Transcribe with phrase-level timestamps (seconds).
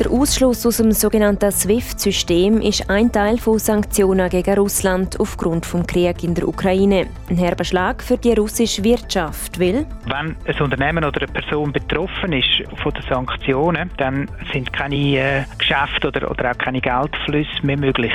[0.00, 5.86] Der Ausschluss aus dem sogenannten SWIFT-System ist ein Teil von Sanktionen gegen Russland aufgrund des
[5.86, 7.06] Krieges in der Ukraine.
[7.30, 12.32] Ein herber Schlag für die russische Wirtschaft, weil wenn ein Unternehmen oder eine Person betroffen
[12.32, 17.78] ist von den Sanktionen, dann sind keine äh, Geschäfte oder, oder auch keine Geldflüsse mehr
[17.78, 18.12] möglich.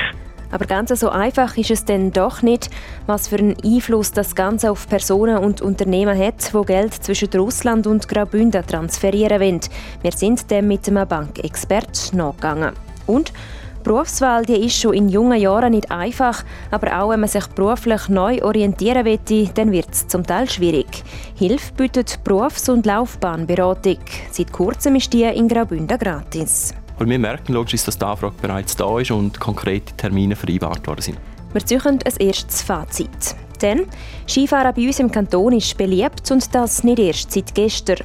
[0.51, 2.69] Aber ganz so einfach ist es denn doch nicht,
[3.05, 7.87] was für einen Einfluss das Ganze auf Personen und Unternehmen hat, wo Geld zwischen Russland
[7.87, 9.61] und Graubünden transferieren wollen.
[10.01, 12.73] Wir sind dem mit einem Bankexpert nachgegangen.
[13.05, 13.31] Und
[13.83, 18.09] Berufswahl die ist schon in jungen Jahren nicht einfach, aber auch wenn man sich beruflich
[18.09, 21.03] neu orientieren will, dann wird es zum Teil schwierig.
[21.35, 23.99] Hilfe bietet Berufs- und Laufbahnberatung.
[24.31, 26.73] Seit kurzem ist die in Graubünden gratis.
[26.99, 31.01] Weil wir merken logisch, dass die Anfrage bereits da ist und konkrete Termine vereinbart worden
[31.01, 31.17] sind.
[31.53, 33.35] Wir ziehen ein erstes Fazit.
[33.61, 33.87] Denn
[34.27, 37.97] Skifahren bei uns im Kanton ist beliebt und das nicht erst seit gestern.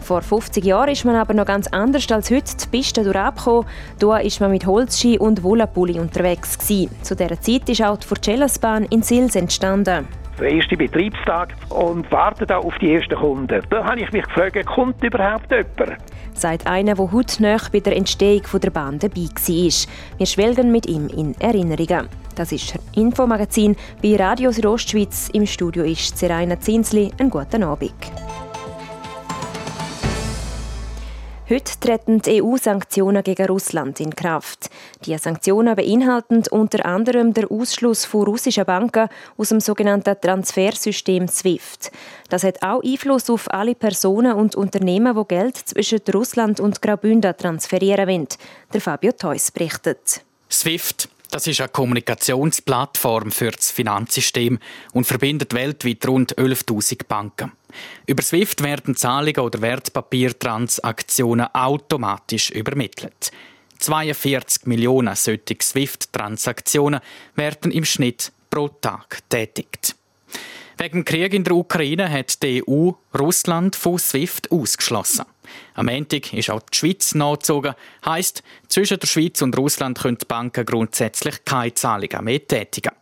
[0.00, 3.66] Vor 50 Jahren ist man aber noch ganz anders als heute die Piste durchgekommen.
[4.00, 6.58] Hier ist man mit Holzski und Wollapulli unterwegs.
[6.58, 6.90] Gewesen.
[7.02, 12.46] Zu dieser Zeit ist auch die Forcellasbahn in Sils entstanden der erste Betriebstag und warte
[12.46, 13.60] da auf die ersten Kunden.
[13.70, 16.00] Da habe ich mich gefragt, kommt überhaupt jemand?
[16.38, 19.88] Sagt einer, der heute noch bei der Entstehung der Bahn dabei war.
[20.18, 22.08] Wir schwelgen mit ihm in Erinnerungen.
[22.36, 25.30] Das ist Infomagazin bei Radio Südostschweiz.
[25.32, 27.10] Im Studio ist Seraina Zinsli.
[27.18, 27.92] Einen guten Abend.
[31.50, 34.68] Heute treten die EU-Sanktionen gegen Russland in Kraft.
[35.06, 41.90] Die Sanktionen beinhalten unter anderem den Ausschluss von russischen Banken aus dem sogenannten Transfersystem SWIFT.
[42.28, 47.34] Das hat auch Einfluss auf alle Personen und Unternehmen, die Geld zwischen Russland und Graubünden
[47.34, 48.28] transferieren wollen.
[48.74, 50.22] Der Fabio Theus berichtet.
[50.50, 54.58] SWIFT das ist eine Kommunikationsplattform für das Finanzsystem
[54.92, 57.52] und verbindet weltweit rund 11.000 Banken.
[58.06, 63.30] Über SWIFT werden Zahlungen oder Wertpapiertransaktionen automatisch übermittelt.
[63.78, 67.00] 42 Millionen solche SWIFT-Transaktionen
[67.36, 69.97] werden im Schnitt pro Tag tätigt.
[70.80, 75.24] Wegen Krieg in der Ukraine hat die EU Russland von SWIFT ausgeschlossen.
[75.74, 77.74] Am Montag ist auch die Schweiz nachgezogen.
[78.04, 82.92] Heisst, zwischen der Schweiz und Russland können die Banken grundsätzlich keine Zahlungen mehr tätigen.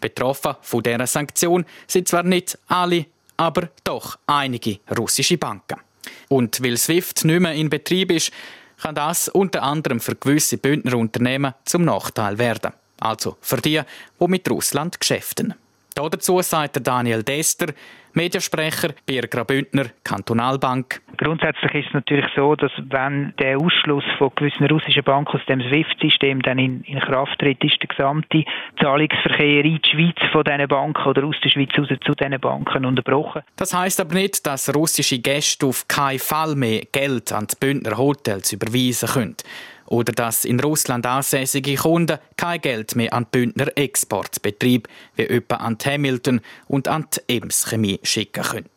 [0.00, 3.04] Betroffen von dieser Sanktion sind zwar nicht alle,
[3.36, 5.80] aber doch einige russische Banken.
[6.28, 8.32] Und weil SWIFT nicht mehr in Betrieb ist,
[8.80, 12.72] kann das unter anderem für gewisse Bündner Unternehmen zum Nachteil werden.
[13.00, 13.82] Also für die,
[14.18, 15.54] die mit Russland geschäften.
[16.06, 17.72] Dazu sagt Daniel Dester,
[18.12, 21.00] Mediensprecher bei Graubündner Kantonalbank.
[21.16, 25.60] Grundsätzlich ist es natürlich so, dass wenn der Ausschluss von gewissen russischen Banken aus dem
[25.60, 28.44] SWIFT-System dann in, in, Kraft tritt, ist der gesamte
[28.80, 32.84] Zahlungsverkehr in die Schweiz von diesen Banken oder aus der Schweiz raus zu diesen Banken
[32.84, 33.42] unterbrochen.
[33.56, 37.98] Das heißt aber nicht, dass russische Gäste auf keinen Fall mehr Geld an die Bündner
[37.98, 39.36] Hotels überweisen können
[39.88, 45.78] oder dass in Russland ansässige Kunden kein Geld mehr an Bündner Exportbetrieb wie etwa an
[45.78, 48.70] die Hamilton und an die Ems Chemie schicken können.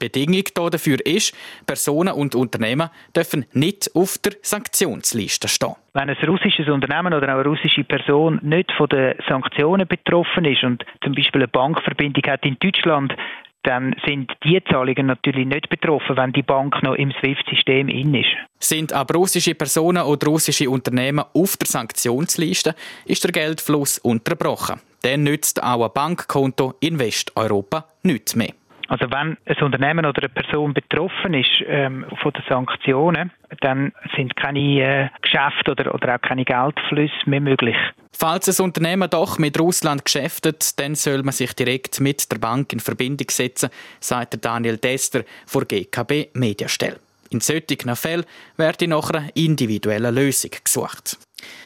[0.00, 5.76] Bedingung dafür ist, Personen und Unternehmen dürfen nicht auf der Sanktionsliste stehen.
[5.92, 10.64] Wenn ein russisches Unternehmen oder auch eine russische Person nicht von den Sanktionen betroffen ist
[10.64, 13.14] und zum Beispiel eine Bankverbindung hat in Deutschland,
[13.62, 18.30] dann sind die Zahlungen natürlich nicht betroffen, wenn die Bank noch im SWIFT-System in ist.
[18.58, 22.74] Sind aber russische Personen oder russische Unternehmen auf der Sanktionsliste,
[23.06, 24.80] ist der Geldfluss unterbrochen.
[25.02, 28.52] Dann nützt auch ein Bankkonto in Westeuropa nichts mehr.
[28.88, 33.30] Also wenn ein Unternehmen oder eine Person betroffen ist ähm, von den Sanktionen,
[33.60, 37.76] dann sind keine äh, Geschäfte oder, oder auch keine Geldflüsse mehr möglich.
[38.12, 42.72] Falls ein Unternehmen doch mit Russland geschäftet, dann soll man sich direkt mit der Bank
[42.72, 46.98] in Verbindung setzen, sagt Daniel Dester vor GKB Mediastelle.
[47.30, 48.26] In solchen Fällen
[48.56, 51.16] werde nach einer individuellen Lösung gesucht.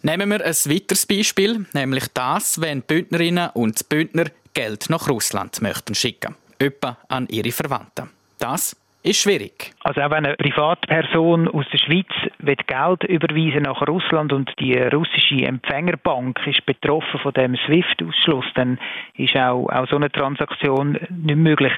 [0.02, 5.94] Nehmen wir ein weiteres Beispiel, nämlich das, wenn Bündnerinnen und Bündner Geld nach Russland möchten
[5.94, 8.10] schicken etwa an ihre Verwandten.
[8.38, 9.72] Das ist schwierig.
[9.80, 12.08] Also auch wenn eine Privatperson aus der Schweiz
[12.38, 18.78] will Geld überweisen nach Russland und die russische Empfängerbank ist betroffen von dem SWIFT-Ausschluss, dann
[19.16, 21.72] ist auch, auch so eine Transaktion nicht möglich.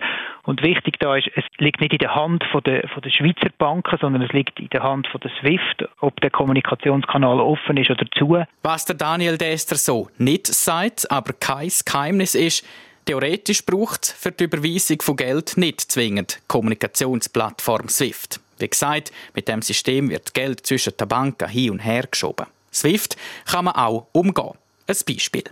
[0.44, 3.50] Und wichtig da ist, es liegt nicht in der Hand von der, von der Schweizer
[3.58, 7.90] Banken, sondern es liegt in der Hand von der SWIFT, ob der Kommunikationskanal offen ist
[7.90, 8.44] oder zu.
[8.62, 12.64] Was der Daniel Dester so nicht sagt, aber kein Geheimnis ist,
[13.06, 18.40] Theoretisch braucht es für die Überweisung von Geld nicht zwingend Kommunikationsplattform SWIFT.
[18.58, 22.46] Wie gesagt, mit dem System wird Geld zwischen den Banken hin und her geschoben.
[22.72, 24.54] SWIFT kann man auch umgehen.
[24.88, 25.44] Ein Beispiel.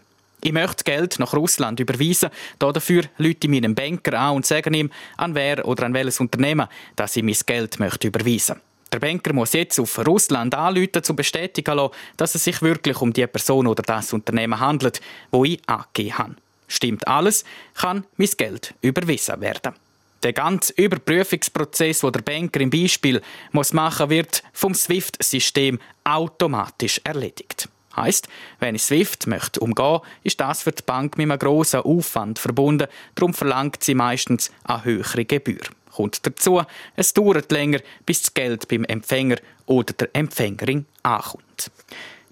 [0.43, 2.31] Ich möchte Geld nach Russland überweisen.
[2.59, 6.67] Dafür Leute meinem Banker an und sagen ihm, an wer oder an welches Unternehmen,
[6.97, 8.61] dass ich mein Geld möchte überweisen
[8.93, 13.13] Der Banker muss jetzt auf Russland anrufen, zu bestätigen lassen, dass es sich wirklich um
[13.13, 16.35] die Person oder das Unternehmen handelt, wo ich angegeben habe.
[16.69, 17.45] Stimmt alles,
[17.75, 19.75] kann mein Geld überwiesen werden.
[20.23, 23.21] Der ganze Überprüfungsprozess, wo der Banker im Beispiel
[23.53, 27.69] muss machen wird, vom SWIFT-System automatisch erledigt.
[27.95, 28.29] Heißt,
[28.59, 32.89] wenn ich SWIFT möchte umgehen, ist das für die Bank mit einem grossen Aufwand verbunden.
[33.15, 35.63] Darum verlangt sie meistens eine höhere Gebühr.
[35.93, 36.63] Kommt dazu,
[36.97, 39.37] es dauert länger, bis das Geld beim Empfänger
[39.67, 41.71] oder der Empfängerin ankommt.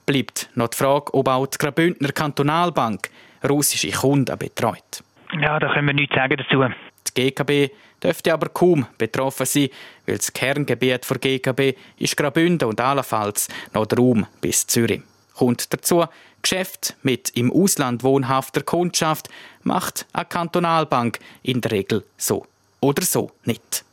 [0.04, 3.08] Bleibt noch die Frage, ob auch die Graubündner Kantonalbank
[3.48, 5.02] russische Kunden betreut.
[5.40, 6.64] Ja, da können wir nichts sagen dazu.
[7.08, 7.72] Die GKB
[8.02, 9.68] dürfte aber kaum betroffen sein,
[10.06, 15.02] weil das Kerngebiet der GKB ist Graubünden und allenfalls noch der Raum bis Zürich.
[15.34, 16.04] Kommt dazu,
[16.42, 19.28] Geschäft mit im Ausland wohnhafter Kundschaft
[19.62, 22.46] macht eine Kantonalbank in der Regel so
[22.80, 23.84] oder so nicht.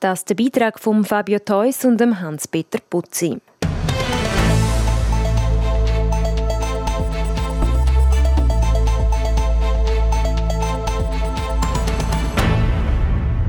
[0.00, 3.40] Das ist der Beitrag von Fabio Theus und Hans-Peter Putzi.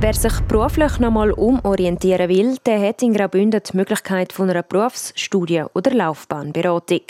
[0.02, 4.64] Wer sich beruflich noch einmal umorientieren will, der hat in Graubünden die Möglichkeit von einer
[4.64, 7.02] Berufsstudie- oder Laufbahnberatung.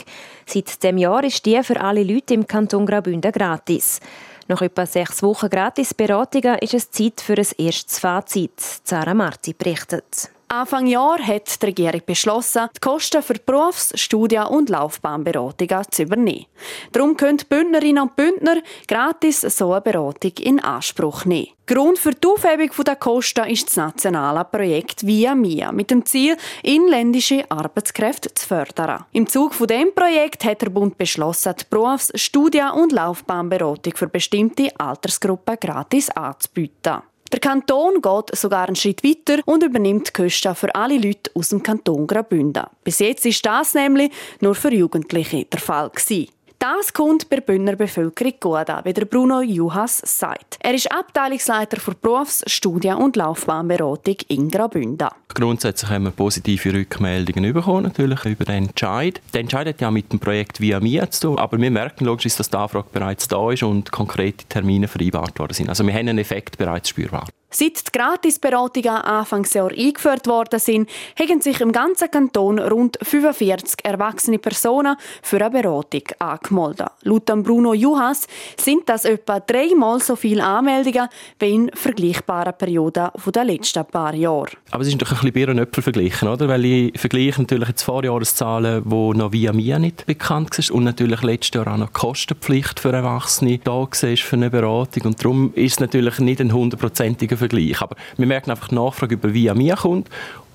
[0.47, 3.99] Seit dem Jahr ist die für alle Leute im Kanton Graubünden gratis.
[4.47, 8.59] Nach etwa sechs Wochen Gratisberatungen ist es Zeit für ein erstes Fazit.
[8.59, 10.31] Zara Marti berichtet.
[10.51, 16.47] Anfang Jahr hat die Regierung beschlossen, die Kosten für Berufs-, Studien- und Laufbahnberatungen zu übernehmen.
[16.91, 18.57] Darum können Bündnerinnen und Bündner
[18.87, 21.49] gratis so eine Beratung in Anspruch nehmen.
[21.67, 26.35] Grund für die Aufhebung der Kosten ist das nationale Projekt Via Mia mit dem Ziel,
[26.63, 29.05] inländische Arbeitskräfte zu fördern.
[29.11, 34.07] Im Zug von dem Projekt hat der Bund beschlossen, die Berufs-, Studien- und Laufbahnberatung für
[34.07, 37.03] bestimmte Altersgruppen gratis anzubieten.
[37.31, 41.49] Der Kanton geht sogar einen Schritt weiter und übernimmt die Kosten für alle Leute aus
[41.49, 42.63] dem Kanton Graubünden.
[42.83, 46.29] Bis jetzt ist das nämlich nur für Jugendliche der Fall gewesen.
[46.59, 50.57] Das kommt bei der Bündner Bevölkerung gut an, wie der Bruno Juhas sagt.
[50.59, 55.07] Er ist Abteilungsleiter für Berufs-, Studien- und Laufbahnberatung in Graubünden.
[55.33, 59.21] Grundsätzlich haben wir positive Rückmeldungen bekommen, natürlich über den Entscheid.
[59.33, 62.35] Der Entscheid hat ja mit dem Projekt Via Mia zu tun, aber wir merken logisch,
[62.35, 65.69] dass die Anfrage bereits da ist und konkrete Termine vereinbart worden sind.
[65.69, 67.25] Also wir haben einen Effekt bereits spürbar.
[67.51, 70.87] Seit die Gratisberatungen Anfangsjahr eingeführt worden sind,
[71.19, 76.89] haben sich im ganzen Kanton rund 45 erwachsene Personen für eine Beratung angemeldet.
[77.01, 81.07] Laut Bruno Juhas sind das etwa dreimal so viele Anmeldungen
[81.39, 84.49] wie in vergleichbaren Perioden der letzten paar Jahre.
[84.69, 86.47] Aber es ist natürlich ein bisschen Bier und Äpfel vergleichen, oder?
[86.47, 91.23] Weil ich vergleiche natürlich jetzt Vorjahreszahlen, die noch via mir nicht bekannt sind und natürlich
[91.23, 95.79] letztes Jahr auch noch Kostenpflicht für Erwachsene da für eine Beratung und darum ist es
[95.79, 97.81] natürlich nicht ein hundertprozentiger Vergleich.
[97.81, 100.09] Aber wir merken einfach, die Nachfrage über Via mir kommt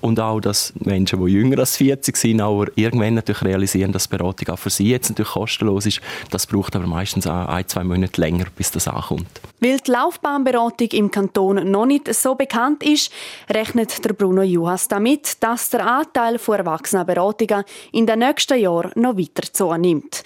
[0.05, 4.53] und auch, dass Menschen, die jünger als 40 sind, auch irgendwann natürlich realisieren, dass Beratung
[4.53, 5.99] auch für sie jetzt natürlich kostenlos ist.
[6.29, 9.25] Das braucht aber meistens auch ein, zwei Monate länger, bis das ankommt.
[9.59, 13.11] Weil die Laufbahnberatung im Kanton noch nicht so bekannt ist,
[13.49, 19.17] rechnet der Bruno Juhas damit, dass der Anteil von Erwachsenenberatungen in den nächsten Jahren noch
[19.17, 20.23] weiter zunimmt.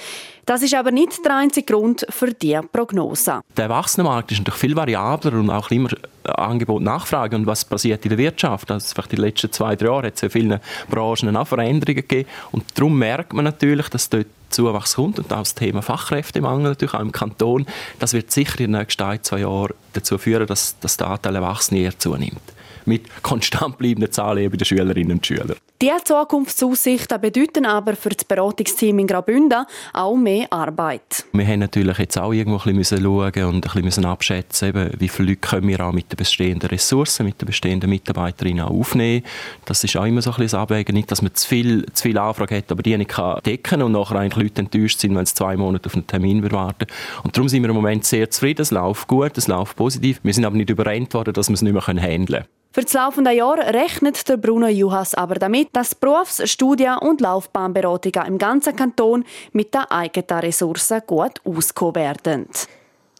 [0.50, 3.42] Das ist aber nicht der einzige Grund für diese Prognose.
[3.56, 5.90] Der Erwachsenenmarkt ist natürlich viel variabler und auch immer
[6.24, 8.72] Angebot Nachfrage und was passiert in der Wirtschaft.
[8.72, 10.60] Also vielleicht die letzten zwei, drei Jahre hat es in vielen
[10.90, 15.40] Branchen auch Veränderungen gegeben und darum merkt man natürlich, dass dort Zuwachs kommt und auch
[15.40, 17.66] das Thema Fachkräftemangel natürlich auch im Kanton.
[18.00, 21.36] Das wird sicher in den nächsten ein, zwei Jahren dazu führen, dass, dass der Anteil
[21.36, 22.42] Erwachsener zunimmt
[22.86, 25.56] mit konstant bleibenden Zahlen bei den Schülerinnen und Schülern.
[25.82, 31.24] Diese Zukunftsaussichten bedeuten aber für das Beratungsteam in Graubünden auch mehr Arbeit.
[31.32, 35.08] Wir haben natürlich jetzt auch irgendwo ein bisschen schauen und ein bisschen abschätzen, eben, wie
[35.08, 39.24] viele Leute können wir auch mit den bestehenden Ressourcen, mit den bestehenden Mitarbeiterinnen auch aufnehmen.
[39.64, 42.18] Das ist auch immer so ein bisschen Abwägen, nicht, dass man zu viel, zu viel
[42.18, 45.34] Anfrage hat, aber die nicht kann decken und nachher eigentlich Leute enttäuscht sind, wenn sie
[45.34, 46.88] zwei Monate auf einen Termin warten.
[47.24, 48.64] Und darum sind wir im Moment sehr zufrieden.
[48.64, 50.20] Es läuft gut, es läuft positiv.
[50.24, 52.59] Wir sind aber nicht überrennt worden, dass wir es nicht mehr handeln können.
[52.72, 58.28] Für das laufende Jahr rechnet der Bruno Juhas aber damit, dass Berufs-, Studien- und Laufbahnberatungen
[58.28, 62.48] im ganzen Kanton mit den eigenen Ressourcen gut auskommen werden.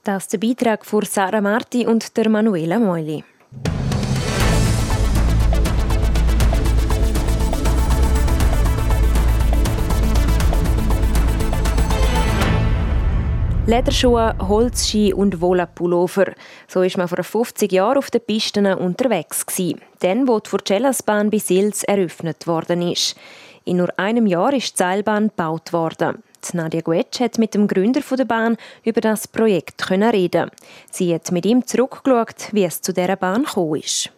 [0.04, 3.24] Das ist der Beitrag von Sarah Marti und der Manuela Meuli.
[13.70, 16.34] Lederschuhe, Holzski und Wollapullover.
[16.68, 19.80] So ist man vor 50 Jahren auf den Pisten unterwegs gewesen.
[20.00, 23.16] Dann, wo die Forcellasbahn bei Sils eröffnet worden ist.
[23.66, 26.24] In nur einem Jahr ist die Seilbahn gebaut worden.
[26.52, 30.50] Nadia Guetsch hat mit dem Gründer der Bahn über das Projekt reden.
[30.90, 34.10] Sie hat mit ihm zurückgeschaut, wie es zu dieser Bahn gekommen ist.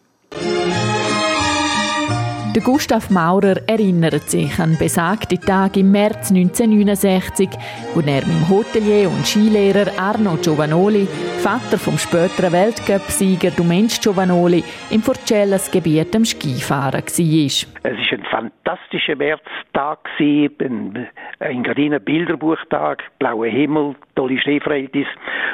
[2.54, 7.48] Der Gustav Maurer erinnert sich an besagte Tag im März 1969,
[7.94, 11.08] wo er mit dem Hotelier und Skilehrer Arno Giovanoli,
[11.40, 17.04] Vater vom späteren Weltcup-Sieger Domenic Giovanoli, im Forcellas-Gebiet am Skifahren war.
[17.04, 25.08] Es war ein fantastischer Märztag, ein Gardiner Bilderbuchtag, blauer Himmel, tolle Schneefreitis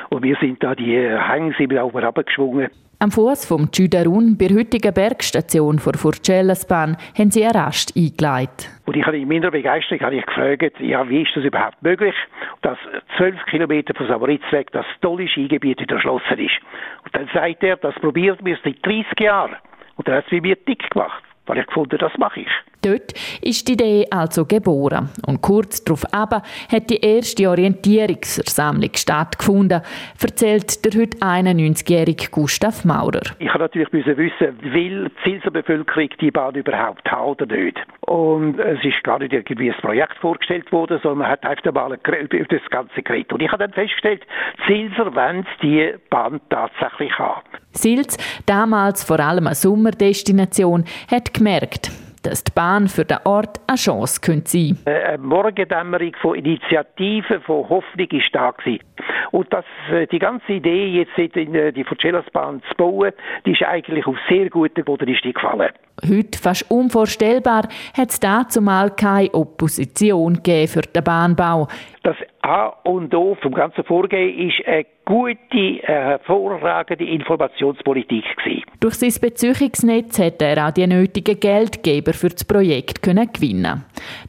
[0.09, 2.71] und wir sind da die Hänge sind und runtergeschwungen.
[2.99, 8.71] Am Fuß vom Cüderun, bei der heutigen Bergstation vor Furcellasbahn, haben sie eine Rast eingeleitet.
[8.87, 12.15] Und ich habe in meiner Begeisterung habe ich gefragt, ja, wie ist das überhaupt möglich,
[12.63, 12.79] dass
[13.15, 16.57] zwölf Kilometer von Samoritzweg das tolle Skigebiet wieder erschlossen ist.
[17.03, 19.57] Und dann sagt er, das probiert wir seit 30 Jahren.
[19.97, 22.47] Und dann hat es mir dick gemacht, weil ich gefunden das mache ich.
[22.81, 25.09] Dort ist die Idee also geboren.
[25.25, 29.81] Und kurz darauf aber hat die erste Orientierungsversammlung stattgefunden,
[30.21, 33.21] erzählt der heute 91-jährige Gustav Maurer.
[33.39, 34.17] Ich habe natürlich wissen,
[34.61, 37.77] will die Zilser Bevölkerung die Bahn überhaupt haben oder nicht.
[38.01, 41.93] Und es ist gar nicht irgendwie ein Projekt vorgestellt worden, sondern man hat einfach mal
[41.93, 43.33] über das Ganze geredet.
[43.33, 44.21] Und ich habe dann festgestellt,
[44.65, 47.41] Zilser wollen die Bahn tatsächlich haben.
[47.71, 51.91] Silz, damals vor allem eine Sommerdestination, hat gemerkt,
[52.23, 55.05] dass die Bahn für den Ort eine Chance könnte sein könnte.
[55.05, 58.83] Eine Morgendämmerung von Initiativen, von Hoffnung ist da gewesen.
[59.31, 63.11] Und dass äh, die ganze Idee, jetzt in äh, die Forcellas-Bahn zu bauen,
[63.45, 65.71] die ist eigentlich auf sehr guten Boden ist gefallen.
[66.07, 71.67] Heute fast unvorstellbar hat es dazu mal keine Opposition für den Bahnbau.
[72.07, 78.63] Das A und O vom ganzen Vorgehen ist eine gute, hervorragende Informationspolitik gewesen.
[78.79, 83.83] Durch sein Beziehungsnetz hat er auch die nötigen Geldgeber für das Projekt können gewinnen.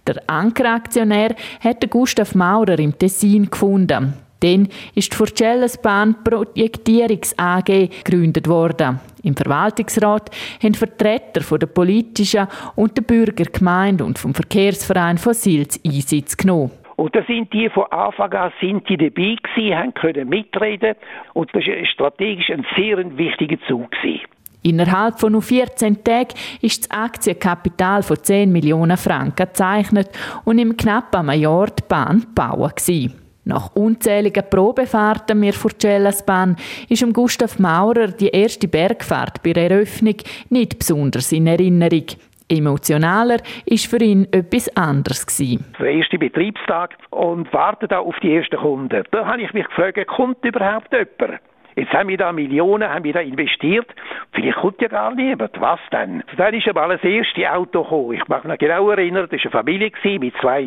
[0.05, 4.13] Der Ankeraktionär hat Gustav Maurer im Tessin gefunden.
[4.41, 8.99] Dann ist die Forcellesbahn Projektierungs AG gegründet worden.
[9.23, 10.31] Im Verwaltungsrat
[10.61, 16.73] haben Vertreter der politischen und der Bürgergemeinde und vom Verkehrsverein von Silz Einsitz genommen.
[16.99, 20.97] Und da sind die von Anfang an sind die dabei gewesen, haben können mitreden
[21.33, 24.23] und das war strategisch ein sehr wichtiger Zug gewesen.
[24.65, 30.11] Innerhalb von nur 14 Tagen ist das Aktienkapital von 10 Millionen Franken gezeichnet
[30.45, 33.15] und im knapp einem Jahr die Bahn gebaut gewesen.
[33.45, 36.57] Nach unzähligen Probefahrten mir Furcellasbahn
[36.89, 40.17] ist Gustav Maurer die erste Bergfahrt bei der Eröffnung
[40.51, 42.07] nicht besonders in Erinnerung.
[42.49, 45.65] Emotionaler ist für ihn etwas anderes gewesen.
[45.79, 49.03] Der erste Betriebstag und warte da auf die ersten Kunden.
[49.11, 51.41] Da habe ich mich gefragt, kommt überhaupt jemand?
[51.79, 53.87] Jetzt haben wir da Millionen, haben wir da investiert.
[54.33, 55.61] Vielleicht kommt ja gar niemand.
[55.61, 56.25] Was denn?
[56.37, 58.15] Dann ist aber das erste Auto gekommen.
[58.15, 60.67] Ich mag mich genau erinnern, das war eine Familie mit zwei,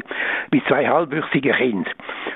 [0.51, 1.93] mit zwei halbwüchsigen Kindern.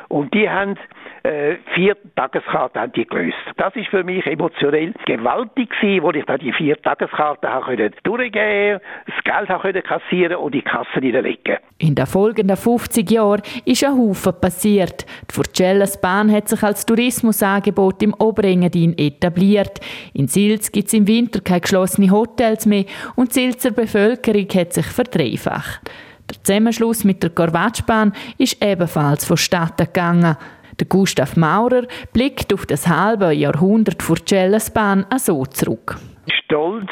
[0.10, 0.78] Und die haben
[1.26, 3.36] äh, vier Tageskarten haben die gelöst.
[3.58, 8.80] Das ist für mich emotionell gewaltig gewesen, wo ich da die vier Tageskarten habe durchgehen,
[9.08, 11.58] das Geld habe kassieren und die Kasse niederlegen.
[11.78, 15.06] In den folgenden 50 Jahren ist ein Haufen passiert.
[15.30, 19.80] Die Furcellas Bahn hat sich als Tourismusangebot im Oberengadin etabliert.
[20.14, 24.74] In Silz gibt es im Winter keine geschlossenen Hotels mehr und die Silzer Bevölkerung hat
[24.74, 25.92] sich verdreifacht.
[26.30, 30.38] Der Zusammenschluss mit der Korvatschbahn ist ebenfalls vonstatten gegangen.
[30.80, 35.98] Der Gustav Maurer blickt auf das halbe Jahrhundert vor Cellesbahn so zurück.
[36.28, 36.90] Stolz,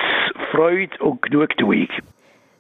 [0.52, 1.88] Freude und Genugtuung.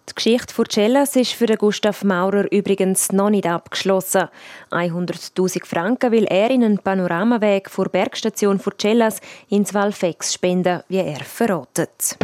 [0.10, 4.27] Die Geschichte von Cellas ist für Gustav Maurer übrigens noch nicht abgeschlossen.
[4.72, 11.24] 100.000 Franken will er in einen Panoramaweg vor Bergstation Cellas ins Valfex spenden, wie er
[11.24, 12.18] verratet.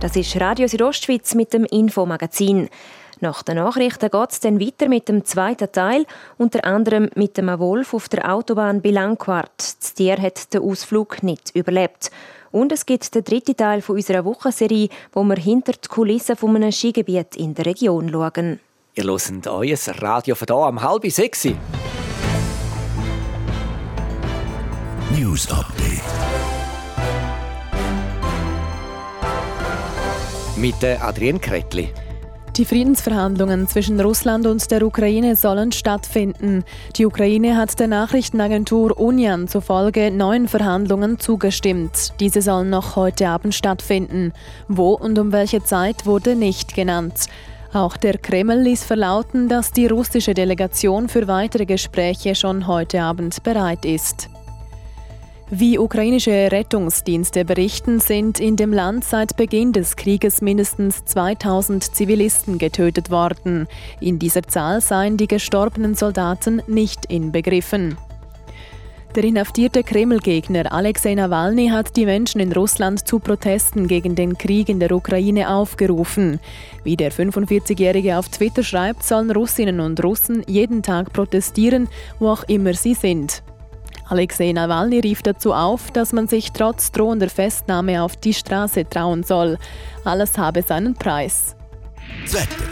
[0.00, 2.68] Das ist Radio Südostschweiz mit dem Infomagazin.
[3.20, 6.06] Nach den Nachrichten geht es dann weiter mit dem zweiten Teil,
[6.36, 9.50] unter anderem mit dem Wolf auf der Autobahn bei Langquart.
[9.80, 12.10] Das Tier hat den Ausflug nicht überlebt.
[12.52, 16.54] Und es gibt den dritten Teil von unserer Wochenserie, wo wir hinter die Kulissen von
[16.56, 18.60] einem Skigebiet in der Region schauen.
[18.94, 21.48] Ihr hört euer Radio von hier am halb sechs.
[25.16, 26.02] News Update.
[30.56, 31.92] Mit Adrienne Kretli.
[32.58, 36.64] Die Friedensverhandlungen zwischen Russland und der Ukraine sollen stattfinden.
[36.96, 42.14] Die Ukraine hat der Nachrichtenagentur Union zufolge neuen Verhandlungen zugestimmt.
[42.18, 44.32] Diese sollen noch heute Abend stattfinden.
[44.66, 47.26] Wo und um welche Zeit wurde nicht genannt.
[47.72, 53.40] Auch der Kreml ließ verlauten, dass die russische Delegation für weitere Gespräche schon heute Abend
[53.44, 54.30] bereit ist.
[55.50, 62.58] Wie ukrainische Rettungsdienste berichten, sind in dem Land seit Beginn des Krieges mindestens 2000 Zivilisten
[62.58, 63.66] getötet worden.
[63.98, 67.96] In dieser Zahl seien die gestorbenen Soldaten nicht inbegriffen.
[69.16, 74.68] Der inhaftierte Kreml-Gegner Alexei Nawalny hat die Menschen in Russland zu Protesten gegen den Krieg
[74.68, 76.40] in der Ukraine aufgerufen.
[76.84, 81.88] Wie der 45-Jährige auf Twitter schreibt, sollen Russinnen und Russen jeden Tag protestieren,
[82.18, 83.42] wo auch immer sie sind.
[84.08, 89.22] Alexei Nawalny rief dazu auf, dass man sich trotz drohender Festnahme auf die Straße trauen
[89.22, 89.58] soll.
[90.04, 91.56] Alles habe seinen Preis.
[92.24, 92.64] Das Wetter.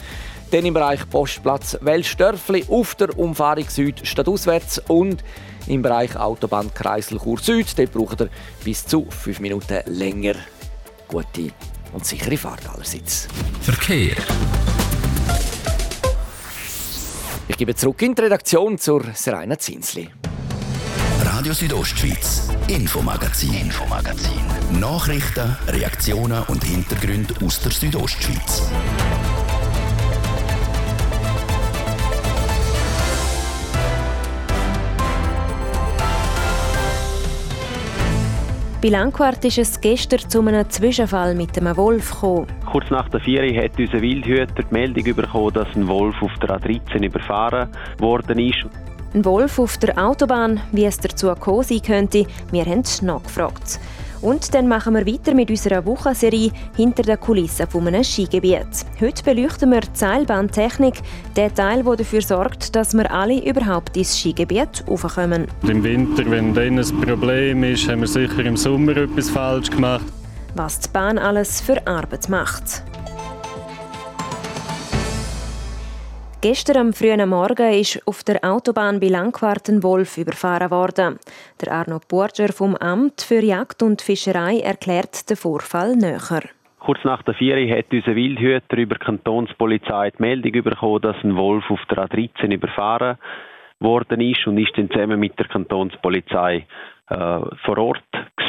[0.50, 5.22] Dann im Bereich Postplatz Welsdörfli auf der Umfahrung Süd stadtauswärts und
[5.68, 7.78] im Bereich Autobahn Kreisel Chur Süd.
[7.78, 8.30] Dort braucht ihr
[8.64, 10.34] bis zu 5 Minuten länger.
[11.06, 11.52] Gute
[11.92, 13.28] und sichere Fahrt allerseits.
[13.60, 14.16] Verkehr.
[17.46, 20.10] Ich gebe zurück in die Redaktion zur Serena Zinsli.
[21.22, 24.40] Radio Südostschweiz, Infomagazin, Infomagazin.
[24.80, 28.62] Nachrichten, Reaktionen und Hintergründe aus der Südostschweiz.
[38.82, 42.46] Bei Langquart ist es gestern zu einem Zwischenfall mit einem Wolf gekommen.
[42.64, 46.58] Kurz nach der Ferie hat unser Wildhüter die Meldung bekommen, dass ein Wolf auf der
[46.58, 48.64] A13 überfahren worden ist.
[49.12, 53.80] Ein Wolf auf der Autobahn, wie es dazu gekommen sein könnte, wir haben nachgefragt.
[54.22, 58.84] Und dann machen wir weiter mit unserer Wochenserie «Hinter den Kulissen von einem Skigebiet».
[59.00, 60.94] Heute beleuchten wir die Seilbahntechnik,
[61.36, 65.46] der Teil, der dafür sorgt, dass wir alle überhaupt ins Skigebiet raufkommen.
[65.66, 70.04] Im Winter, wenn dann ein Problem ist, haben wir sicher im Sommer etwas falsch gemacht.
[70.54, 72.82] Was die Bahn alles für Arbeit macht.
[76.42, 81.18] Gestern am frühen Morgen ist auf der Autobahn bei Langquart Wolf überfahren worden.
[81.60, 86.48] Der Arno Burger vom Amt für Jagd und Fischerei erklärt den Vorfall näher.
[86.78, 91.36] Kurz nach der Ferie hat unser Wildhüter über die Kantonspolizei die Meldung bekommen, dass ein
[91.36, 93.18] Wolf auf der A13 überfahren
[93.78, 96.66] worden ist und ist dann zusammen mit der Kantonspolizei
[97.10, 98.02] äh, vor Ort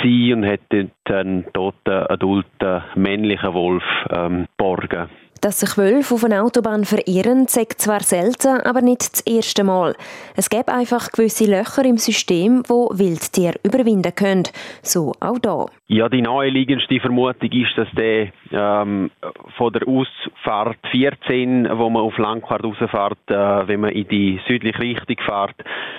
[0.04, 5.10] und hat einen toten, adulten, männlichen Wolf ähm, borgen.
[5.42, 9.96] Dass sich Wölfe auf einer Autobahn verirren, zeigt zwar selten, aber nicht das erste Mal.
[10.36, 14.44] Es gibt einfach gewisse Löcher im System, wo Wildtiere überwinden können.
[14.84, 15.66] So auch da.
[15.88, 19.10] Ja, die naheliegendste Vermutung ist, dass der ähm,
[19.58, 24.80] von der Ausfahrt 14, wo man auf Langfahrt rausfährt, äh, wenn man in die südliche
[24.80, 25.56] Richtung fährt,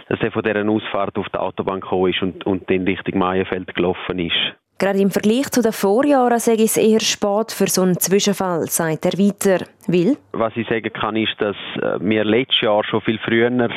[0.08, 3.74] dass er von dieser Ausfahrt auf die Autobahn gekommen ist und, und dann Richtung Maienfeld
[3.74, 4.54] gelaufen ist.
[4.82, 8.66] Gerade im Vergleich zu den Vorjahren sage ich es eher spät für so einen Zwischenfall,
[8.66, 9.64] sagt er weiter.
[9.86, 10.16] Will?
[10.32, 13.68] Was ich sagen kann, ist, dass äh, wir letztes Jahr schon viel früher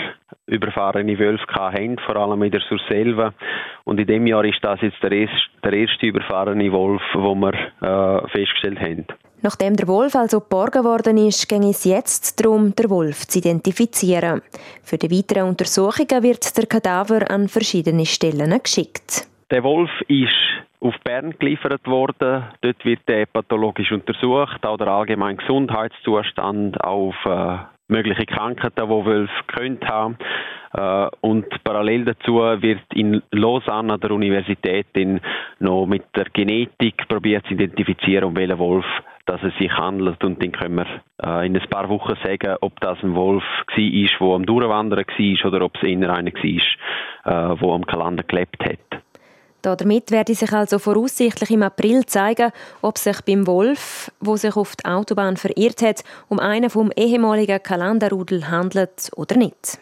[0.47, 3.35] überfahrene Wölfe hatten, vor allem in der Surselva.
[3.83, 7.53] Und in dem Jahr ist das jetzt der erste, der erste überfahrene Wolf, den wir
[7.53, 9.05] äh, festgestellt haben.
[9.43, 14.41] Nachdem der Wolf also geborgen worden ist, ging es jetzt darum, den Wolf zu identifizieren.
[14.81, 19.27] Für die weiteren Untersuchungen wird der Kadaver an verschiedene Stellen geschickt.
[19.51, 22.43] Der Wolf ist auf Bern geliefert worden.
[22.61, 27.57] Dort wird er pathologisch untersucht, auch der allgemeine Gesundheitszustand, auf äh,
[27.87, 30.17] mögliche Krankheiten, die Wölfe könnte haben.
[30.73, 34.87] Äh, und parallel dazu wird in Lausanne an der Universität
[35.59, 38.85] noch mit der Genetik probiert zu identifizieren, um welchen Wolf
[39.25, 40.85] dass es sich handelt und dann können wir
[41.23, 45.45] äh, in ein paar Wochen sagen, ob das ein Wolf war, der am Durchwandern war
[45.51, 49.01] oder ob es eher einer war, äh, der am Kalender gelebt hat.
[49.73, 52.51] Damit werde sich also voraussichtlich im April zeigen,
[52.81, 57.63] ob sich beim Wolf, wo sich auf die Autobahn verirrt hat, um einen vom ehemaligen
[57.63, 59.79] Kalanderrudel handelt oder nicht.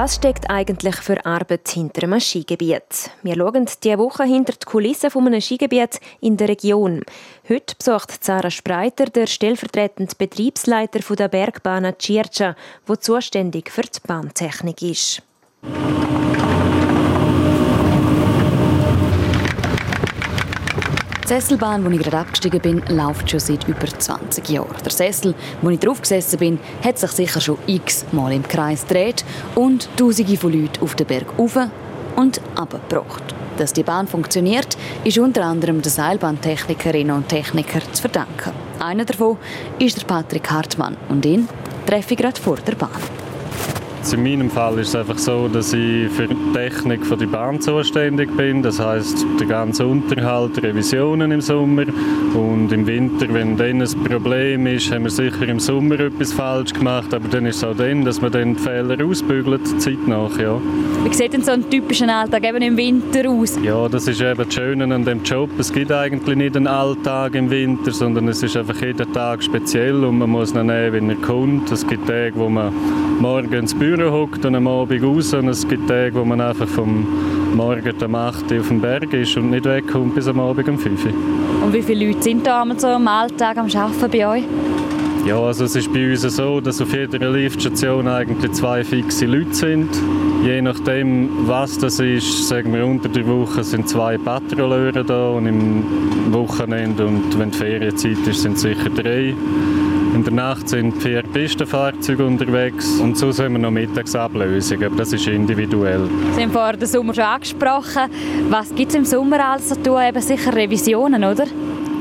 [0.00, 3.10] Was steckt eigentlich für Arbeit hinter einem Skigebiet?
[3.24, 5.40] Wir schauen diese Woche hinter die Kulissen von einem
[6.20, 7.02] in der Region.
[7.48, 12.54] Heute besucht Sarah Spreiter, der stellvertretende Betriebsleiter der Bergbahn Circa,
[12.86, 15.20] wo zuständig für die Bahntechnik ist.
[21.28, 24.74] Die Sesselbahn, wo ich gerade abgestiegen bin, läuft schon seit über 20 Jahren.
[24.82, 28.86] Der Sessel, wo ich drauf gesessen bin, hat sich sicher schon x Mal im Kreis
[28.86, 31.58] gedreht und Tausende von Leuten auf den Berg rauf
[32.16, 33.22] und abgebracht.
[33.58, 38.52] Dass die Bahn funktioniert, ist unter anderem den Seilbahntechnikerinnen und Technikern zu verdanken.
[38.78, 39.36] Einer davon
[39.78, 41.46] ist der Patrick Hartmann und ihn
[41.84, 43.27] treffe ich gerade vor der Bahn.
[44.12, 47.60] In meinem Fall ist es einfach so, dass ich für die Technik von der Bahn
[47.60, 48.62] zuständig bin.
[48.62, 51.84] Das heißt, der ganze Unterhalt, Revisionen im Sommer
[52.34, 56.72] und im Winter, wenn dann ein Problem ist, haben wir sicher im Sommer etwas falsch
[56.72, 60.58] gemacht, aber dann ist es auch dann, dass man dann die Fehler ausbügelt, zeitnah, ja.
[61.04, 63.58] Wie sieht denn so ein typischer Alltag eben im Winter aus?
[63.62, 65.50] Ja, das ist eben das Schöne an dem Job.
[65.58, 70.04] Es gibt eigentlich nicht einen Alltag im Winter, sondern es ist einfach jeder Tag speziell
[70.04, 71.70] und man muss ihn nehmen, wenn er kommt.
[71.72, 72.72] Es gibt Tage, wo man
[73.20, 75.32] morgens ins Büro Büro hockt und am Abend raus.
[75.34, 77.06] Und es gibt Tage, wo man einfach vom
[77.54, 80.78] Morgen um 8 Uhr auf dem Berg ist und nicht wegkommt bis am Abend um
[80.78, 81.12] 5 Uhr.
[81.64, 84.44] Und wie viele Leute sind da so am Alltag am Arbeiten bei euch?
[85.26, 89.54] Ja, also es ist bei uns so, dass auf jeder Liftstation eigentlich zwei fixe Leute
[89.54, 89.88] sind.
[90.42, 95.46] Je nachdem, was das ist, sagen wir unter der Woche sind zwei Patrouilleure da und
[95.46, 99.34] im Wochenende und wenn die Ferienzeit ist, sind sicher drei.
[100.14, 105.12] In der Nacht sind vier Pistenfahrzeuge unterwegs und so haben wir noch Mittagsablösungen, aber das
[105.12, 106.08] ist individuell.
[106.34, 108.02] Sie haben vorhin den Sommer schon angesprochen.
[108.48, 110.00] Was gibt es im Sommer alles zu tun?
[110.08, 111.44] Eben sicher Revisionen, oder?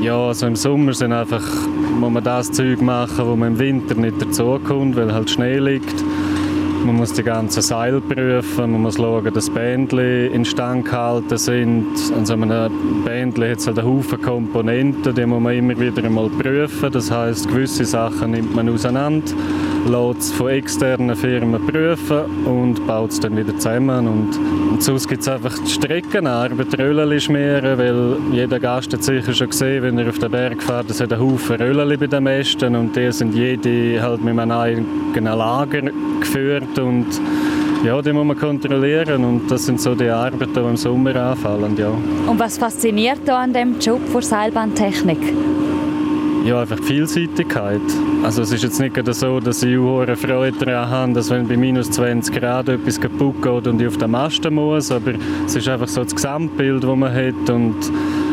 [0.01, 1.43] Ja, also im Sommer sind einfach,
[1.99, 6.03] muss man das Zeug machen, wo man im Winter nicht dazukommt, weil halt Schnee liegt.
[6.85, 11.87] Man muss die ganzen Seile prüfen, man muss schauen, dass Bändchen instand gehalten sind.
[12.15, 16.03] An so einem Bändchen hat es halt einen Haufen Komponenten, die muss man immer wieder
[16.03, 16.91] einmal prüfen.
[16.91, 19.33] Das heißt, gewisse Sachen nimmt man auseinander,
[19.87, 24.07] lässt es von externen Firmen prüfen und baut es dann wieder zusammen.
[24.07, 29.49] Und, sonst gibt es einfach die Streckenarbeit, Röllchen schmieren, weil jeder Gast hat sicher schon
[29.49, 32.75] gesehen, wenn er auf den Berg fährt, es hat einen Haufen Röllchen bei den Ästen
[32.75, 35.81] und die sind jede halt mit einem eigenen Lager
[36.19, 37.07] geführt und
[37.83, 41.77] ja, die muss man kontrollieren und das sind so die Arbeiten, die im Sommer anfallen,
[41.77, 41.91] ja.
[42.27, 45.19] Und was fasziniert da an dem Job für Seilbahntechnik?
[46.47, 47.81] Ja, einfach die Vielseitigkeit.
[48.23, 51.57] Also es ist jetzt nicht so, dass ich hohe Freude daran habe, dass wenn bei
[51.57, 55.11] minus 20 Grad etwas kaputt geht und ich auf den Masten muss, aber
[55.45, 57.75] es ist einfach so das Gesamtbild, das man hat und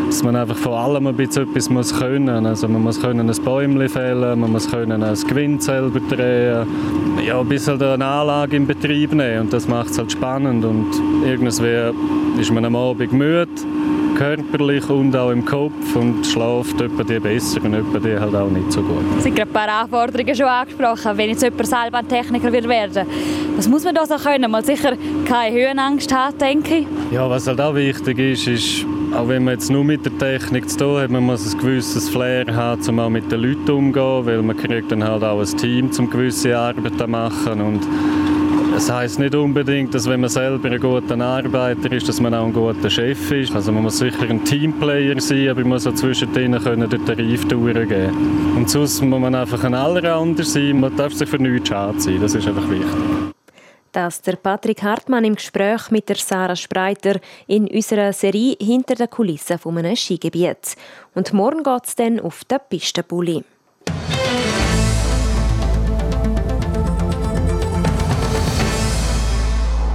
[0.07, 2.47] dass man einfach vor allem ein bisschen etwas muss können.
[2.47, 6.69] Also man muss können ein Bäumchen fällen, man muss können ein Gewinn selber drehen,
[7.27, 10.87] ja, ein bisschen eine Anlage in Betrieb nehmen und das macht es halt spannend und
[11.27, 11.91] irgendwie
[12.41, 13.49] ist man am Abend müde
[14.15, 18.51] körperlich und auch im Kopf und schläft etwa die besser und etwa die halt auch
[18.51, 19.05] nicht so gut.
[19.19, 23.07] Es sind gerade ein paar Anforderungen schon angesprochen, wenn jetzt jemand Seilbahntechniker wird werden
[23.57, 24.51] Was muss man da so können?
[24.51, 24.93] Mal sicher
[25.27, 26.87] keine Höhenangst haben, denke ich.
[27.13, 30.69] Ja, was halt auch wichtig ist, ist, auch wenn man jetzt nur mit der Technik
[30.69, 34.27] zu tun hat, man muss ein gewisses Flair haben, um auch mit den Leuten umzugehen,
[34.27, 37.81] weil man kriegt dann halt auch ein Team, um gewisse Arbeiten zu machen und
[38.77, 42.47] es heisst nicht unbedingt, dass wenn man selber ein guter Arbeiter ist, dass man auch
[42.47, 43.55] ein guter Chef ist.
[43.55, 47.47] Also man muss sicher ein Teamplayer sein, aber man muss auch zwischendrin können den Tarif
[47.47, 48.55] durchgeben.
[48.57, 50.81] Und sonst muss man einfach ein Allrounder sein.
[50.81, 52.21] Man darf sich für nichts schade sein.
[52.21, 52.89] Das ist einfach wichtig.
[53.93, 59.09] Das der Patrick Hartmann im Gespräch mit der Sarah Spreiter in unserer Serie «Hinter den
[59.09, 60.75] Kulissen von einem Skigebiet».
[61.15, 63.45] Und morgen geht es dann auf den Pistenbully.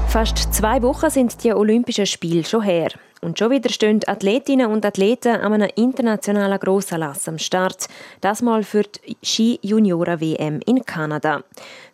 [0.10, 2.90] Fast zwei Wochen sind die Olympischen Spiele schon her.
[3.22, 7.88] Und schon wieder stehen Athletinnen und Athleten an einem internationalen Grossanlass am Start.
[8.20, 11.44] Das mal für die Ski-Junioren-WM in Kanada.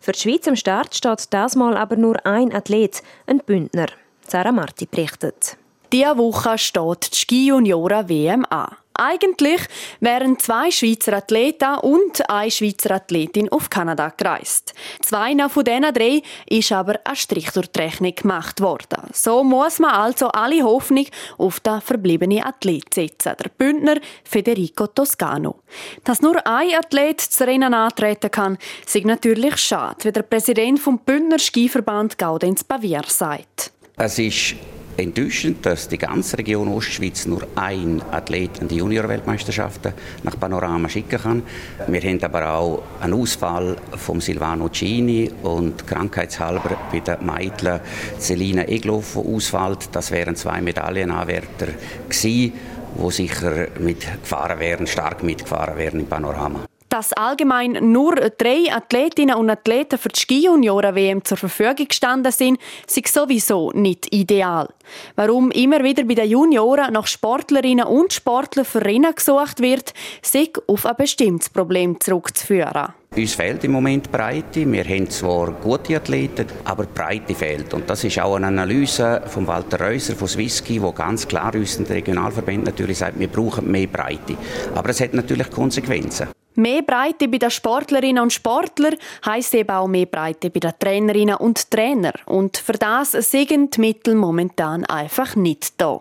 [0.00, 3.88] Für die Schweiz am Start steht das mal aber nur ein Athlet, ein Bündner.
[4.26, 5.58] Sarah Marti berichtet.
[5.92, 8.76] Diese Woche steht die Ski-Junioren-WM an.
[8.98, 9.60] Eigentlich
[10.00, 14.74] wären zwei Schweizer Athleten und eine Schweizer Athletin auf Kanada gereist.
[15.02, 19.10] Zwei von diesen drei ist aber ein Strich durch die Rechnung gemacht worden.
[19.12, 21.06] So muss man also alle Hoffnung
[21.38, 25.56] auf den verbliebenen Athlet setzen, der Bündner Federico Toscano.
[26.04, 30.98] Dass nur ein Athlet zu Rennen antreten kann, ist natürlich schade, wie der Präsident vom
[30.98, 33.72] Bündner Skiverband Gaudenz Bavier sagt.
[33.96, 34.56] Es ist
[34.96, 41.20] enttäuschend, dass die ganze Region Ostschweiz nur ein Athlet an die Junior-Weltmeisterschaften nach Panorama schicken
[41.20, 41.42] kann.
[41.86, 47.80] Wir haben aber auch einen Ausfall von Silvano Cini und krankheitshalber bei den Mädchen
[48.18, 49.88] Selina Egloff, die ausfällt.
[49.92, 51.68] Das wären zwei Medaillenanwärter
[52.08, 52.52] gewesen,
[52.98, 56.65] die sicher mitgefahren wären, stark mitgefahren wären im Panorama.
[56.96, 63.08] Dass allgemein nur drei Athletinnen und Athleten für die Ski-Junioren-WM zur Verfügung gestanden sind, ist
[63.08, 64.70] sowieso nicht ideal.
[65.14, 70.58] Warum immer wieder bei den Junioren nach Sportlerinnen und Sportlern für Rennen gesucht wird, ist
[70.66, 72.94] auf ein bestimmtes Problem zurückzuführen.
[73.16, 74.70] Uns fehlt im Moment Breite.
[74.70, 77.72] Wir haben zwar gute Athleten, aber Breite fehlt.
[77.72, 81.78] Und das ist auch eine Analyse von Walter Reuser von Swissky, wo ganz klar uns
[81.78, 84.36] der Regionalverband natürlich sagt, wir brauchen mehr Breite.
[84.74, 86.28] Aber es hat natürlich Konsequenzen.
[86.56, 91.36] Mehr Breite bei den Sportlerinnen und Sportlern heisst eben auch mehr Breite bei den Trainerinnen
[91.36, 92.14] und Trainer.
[92.24, 96.00] Und für das sind die Mittel momentan einfach nicht da.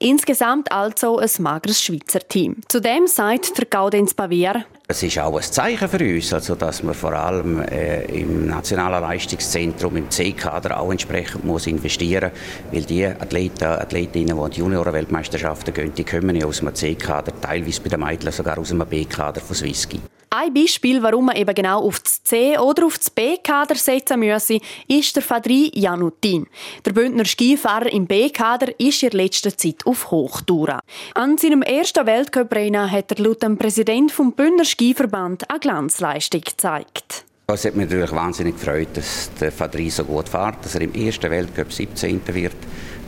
[0.00, 2.56] Insgesamt also ein mageres Schweizer Team.
[2.68, 6.92] Zudem sagt der Gaudenz Bavier, es ist auch ein Zeichen für uns, also dass man
[6.92, 13.06] vor allem äh, im Nationalen Leistungszentrum, im C-Kader auch entsprechend muss investieren muss, weil die
[13.06, 17.88] Athleten, Athletinnen, die an die Junioren-Weltmeisterschaften gehen, die kommen ja aus dem C-Kader, teilweise bei
[17.88, 19.98] den Mädchen sogar aus dem B-Kader von Swissky.
[20.34, 24.60] Ein Beispiel, warum man eben genau auf das C- oder auf das B-Kader setzen müsse,
[24.88, 26.46] ist der Fadri Janutin.
[26.86, 30.80] Der Bündner Skifahrer im B-Kader ist in letzter Zeit auf Hochtouren.
[31.14, 37.26] An seinem ersten Weltcuprennen hat er laut dem Präsident vom Bündner Skiverband eine Glanzleistung gezeigt.
[37.48, 40.94] Es hat mich natürlich wahnsinnig gefreut, dass der Fadri so gut fährt, dass er im
[40.94, 42.22] ersten Weltcup 17.
[42.28, 42.56] wird.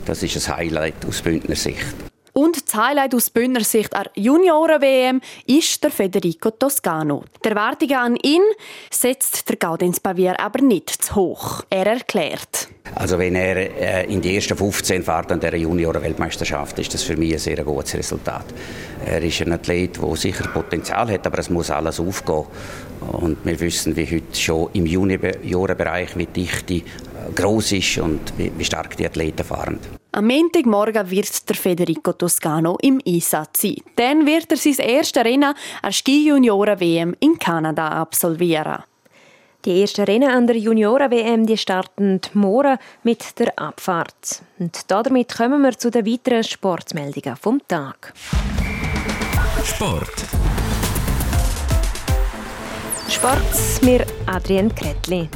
[0.05, 1.95] Das ist ein Highlight aus Bündner Sicht.
[2.37, 7.23] Und das Highlight aus Bündner Sicht an Junioren-WM ist der Federico Toscano.
[7.45, 8.41] Die Erwartungen an ihn
[8.91, 11.63] setzt der Gaudenz Bavier aber nicht zu hoch.
[11.69, 12.67] Er erklärt.
[12.93, 17.15] Also wenn er äh, in die ersten 15 fährt an der Junioren-Weltmeisterschaft, ist das für
[17.15, 18.45] mich ein sehr gutes Resultat.
[19.05, 22.47] Er ist ein Athlet, der sicher Potenzial hat, aber es muss alles aufgehen.
[23.13, 28.33] Und wir wissen, wie heute schon im Juniorenbereich, wie dicht die äh, groß ist und
[28.37, 29.79] wie stark die Athleten fahren.
[30.15, 33.75] Am Montagmorgen wird der Federico Toscano im Einsatz sein.
[33.97, 38.83] Dann wird er sein erstes Rennen an Ski-Junioren-WM in Kanada absolvieren.
[39.65, 44.41] Die ersten Rennen an der Junioren-WM starten morgen mit der Abfahrt.
[44.57, 48.13] Und damit kommen wir zu den weiteren Sportmeldungen vom Tag.
[49.65, 50.25] Sport.
[53.09, 55.27] Sport mit Adrian Kretli.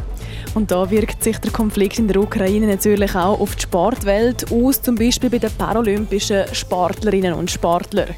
[0.54, 4.82] Und da wirkt sich der Konflikt in der Ukraine natürlich auch auf die Sportwelt aus,
[4.82, 8.16] zum Beispiel bei den paralympischen Sportlerinnen und Sportlern.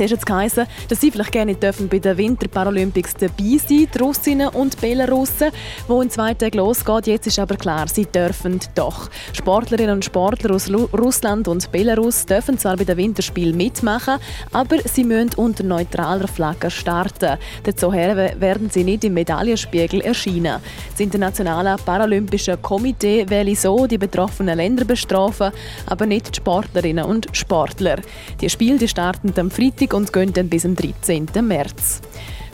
[0.00, 3.98] Zuerst hat es geheißen, dass sie vielleicht gerne dürfen bei den Winterparalympics dabei sein, die
[4.00, 5.50] Russinnen und Belarussen,
[5.88, 7.06] wo in zwei Tagen losgeht.
[7.06, 9.10] Jetzt ist aber klar, sie dürfen doch.
[9.34, 14.14] Sportlerinnen und Sportler aus Russland und Belarus dürfen zwar bei den Winterspielen mitmachen,
[14.52, 17.36] aber sie müssen unter neutraler Flagge starten.
[17.64, 20.62] Dazu werden sie nicht im Medaillenspiegel erscheinen.
[20.92, 25.52] Das Internationale Paralympische Komitee will so die betroffenen Länder bestrafen,
[25.84, 27.98] aber nicht die Sportlerinnen und Sportler.
[28.40, 31.28] Die Spiele starten am Freitag Freitag und gehen dann bis zum 13.
[31.42, 32.00] März.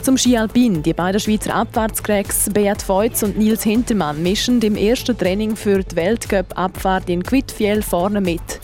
[0.01, 0.83] Zum Ski Alpin.
[0.83, 5.95] Die beiden Schweizer Abfahrtscracks Beat Feutz und Nils Hintermann mischen im ersten Training für die
[5.95, 8.59] Weltcup-Abfahrt in Quidfiel vorne mit.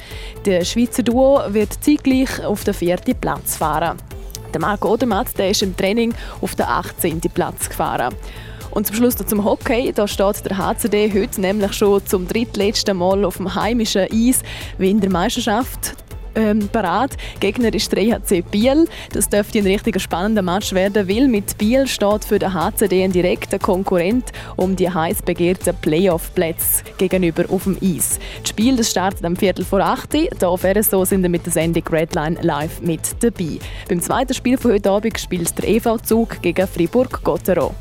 [0.45, 3.97] Der Schweizer Duo wird zeitgleich auf den vierten Platz fahren.
[4.53, 7.21] Der Marco Odermatt der ist im Training auf den 18.
[7.33, 8.13] Platz gefahren.
[8.71, 9.91] Und zum Schluss zum Hockey.
[9.93, 14.41] Da steht der HCD heute nämlich schon zum drittletzten Mal auf dem heimischen Eis
[14.77, 15.95] wie in der Meisterschaft
[16.35, 17.17] ähm, parat.
[17.39, 18.87] Gegner ist der EHC Biel.
[19.11, 23.11] Das dürfte ein richtig spannender Match werden, weil mit Biel steht für den HCD ein
[23.11, 28.19] direkter Konkurrent um die heiß begehrten Playoff-Plätze gegenüber auf dem Eis.
[28.41, 30.19] Das Spiel das startet am Viertel vor 8 Uhr.
[30.21, 33.59] Hier auf RSO sind wir mit der Sendung Redline live mit dabei.
[33.87, 37.73] Beim zweiten Spiel von heute Abend spielt der EV-Zug gegen Fribourg-Gottero.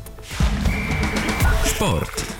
[1.65, 2.32] Sport.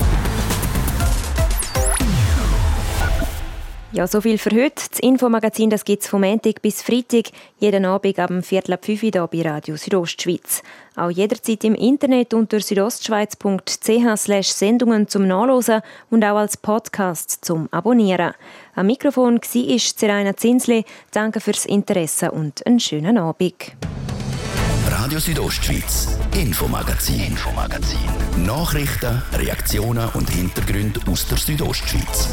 [3.93, 4.81] Ja, so viel für heute.
[4.89, 7.25] Das Infomagazin gibt es vom Montag bis Freitag,
[7.59, 10.63] jeden Abend ab Viertel ab 5 Uhr bei Radio Südostschweiz.
[10.95, 18.33] Auch jederzeit im Internet unter südostschweiz.ch Sendungen zum Nachlesen und auch als Podcast zum Abonnieren.
[18.73, 20.85] Am Mikrofon war Zeraina Zinsli.
[21.11, 23.73] Danke fürs Interesse und einen schönen Abend.
[24.89, 27.99] Radio Südostschweiz, Infomagazin, Infomagazin.
[28.37, 32.29] Nachrichten, Reaktionen und Hintergründe aus der Südostschweiz.